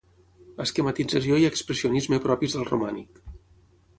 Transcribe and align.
Esquematització 0.63 1.37
i 1.41 1.45
expressionisme 1.51 2.21
propis 2.25 2.57
del 2.57 2.67
romànic. 2.73 3.21